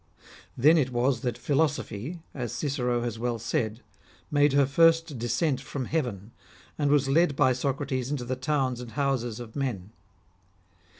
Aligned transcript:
"Then 0.57 0.79
it 0.79 0.91
was 0.91 1.19
that 1.21 1.37
Philosophy, 1.37 2.23
as 2.33 2.51
Cicero 2.51 3.03
has 3.03 3.19
well 3.19 3.37
said, 3.37 3.81
made 4.31 4.53
her 4.53 4.65
first 4.65 5.19
descent 5.19 5.61
from 5.61 5.85
heaven, 5.85 6.31
and 6.75 6.89
was 6.89 7.07
led 7.07 7.35
by 7.35 7.53
Socrates 7.53 8.09
into 8.09 8.25
the 8.25 8.35
towns 8.35 8.81
and 8.81 8.93
houses 8.93 9.39
of 9.39 9.55
men. 9.55 9.91